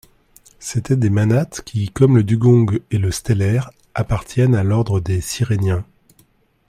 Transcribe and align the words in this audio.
C'étaient 0.57 0.95
des 0.95 1.11
manates 1.11 1.61
qui, 1.61 1.91
comme 1.91 2.17
le 2.17 2.23
dugong 2.23 2.79
et 2.89 2.97
le 2.97 3.11
stellère, 3.11 3.69
appartiennent 3.93 4.55
à 4.55 4.63
l'ordre 4.63 4.99
des 4.99 5.21
syréniens. 5.21 5.85